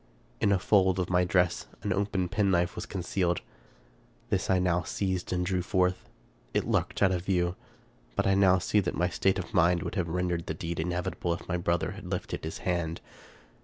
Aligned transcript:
In 0.39 0.51
a 0.51 0.57
fold 0.57 0.97
of 0.97 1.11
my 1.11 1.23
dress 1.25 1.67
an 1.83 1.93
open 1.93 2.27
penknife 2.27 2.73
was 2.73 2.87
concealed. 2.87 3.41
This 4.31 4.49
I 4.49 4.57
now 4.57 4.81
seized 4.81 5.31
and 5.31 5.45
drew 5.45 5.61
forth. 5.61 6.09
It 6.55 6.65
lurked 6.65 7.03
out 7.03 7.11
of 7.11 7.23
view; 7.25 7.55
but 8.15 8.25
I 8.25 8.33
now 8.33 8.57
see 8.57 8.79
that 8.79 8.95
my 8.95 9.09
state 9.09 9.37
of 9.37 9.53
mind 9.53 9.83
would 9.83 9.93
have 9.93 10.07
rendered 10.09 10.47
the 10.47 10.55
deed 10.55 10.79
inevitable 10.79 11.33
if 11.35 11.47
my 11.47 11.57
brother 11.57 11.91
had 11.91 12.09
lifted 12.09 12.43
his 12.43 12.57
hand. 12.65 12.99